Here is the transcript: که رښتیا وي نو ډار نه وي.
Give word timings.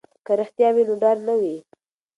که 0.25 0.31
رښتیا 0.39 0.69
وي 0.75 0.83
نو 0.87 0.95
ډار 1.01 1.17
نه 1.27 1.33
وي. 1.39 1.55